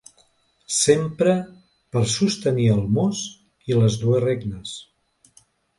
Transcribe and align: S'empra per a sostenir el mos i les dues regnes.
S'empra 0.77 1.35
per 1.97 2.01
a 2.07 2.09
sostenir 2.15 2.67
el 2.79 2.83
mos 2.99 3.23
i 3.73 3.79
les 3.83 4.03
dues 4.07 4.27
regnes. 4.29 4.79